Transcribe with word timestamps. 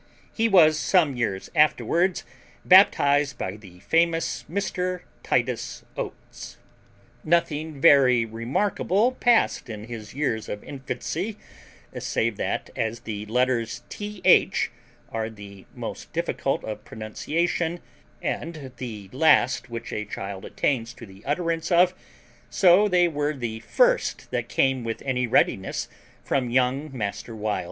He 0.33 0.49
was 0.49 0.79
some 0.79 1.15
years 1.15 1.51
afterwards 1.53 2.23
baptized 2.65 3.37
by 3.37 3.55
the 3.55 3.81
famous 3.81 4.45
Mr. 4.49 5.01
Titus 5.21 5.83
Oates. 5.95 6.57
Nothing 7.23 7.79
very 7.79 8.25
remarkable 8.25 9.11
passed 9.11 9.69
in 9.69 9.83
his 9.83 10.15
years 10.15 10.49
of 10.49 10.63
infancy, 10.63 11.37
save 11.99 12.37
that, 12.37 12.71
as 12.75 13.01
the 13.01 13.27
letters 13.27 13.83
TH 13.89 14.71
are 15.11 15.29
the 15.29 15.65
most 15.75 16.11
difficult 16.13 16.63
of 16.63 16.83
pronunciation, 16.83 17.79
and 18.23 18.71
the 18.77 19.07
last 19.13 19.69
which 19.69 19.93
a 19.93 20.03
child 20.05 20.45
attains 20.45 20.95
to 20.95 21.05
the 21.05 21.23
utterance 21.25 21.71
of, 21.71 21.93
so 22.49 22.87
they 22.87 23.07
were 23.07 23.35
the 23.37 23.59
first 23.59 24.31
that 24.31 24.49
came 24.49 24.83
with 24.83 25.03
any 25.05 25.27
readiness 25.27 25.87
from 26.23 26.49
young 26.49 26.89
master 26.91 27.35
Wild. 27.35 27.59